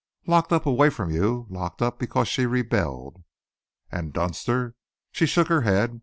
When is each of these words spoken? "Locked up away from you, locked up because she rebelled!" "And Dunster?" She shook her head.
"Locked 0.25 0.51
up 0.51 0.65
away 0.65 0.89
from 0.89 1.11
you, 1.11 1.45
locked 1.51 1.79
up 1.79 1.99
because 1.99 2.27
she 2.27 2.47
rebelled!" 2.47 3.21
"And 3.91 4.11
Dunster?" 4.11 4.73
She 5.11 5.27
shook 5.27 5.47
her 5.47 5.61
head. 5.61 5.99